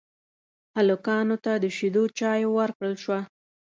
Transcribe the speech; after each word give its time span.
هلکانو 0.77 1.35
ته 1.45 1.51
د 1.63 1.65
شيدو 1.77 2.03
چايو 2.17 2.49
ورکړل 2.59 2.95
شوه. 3.03 3.19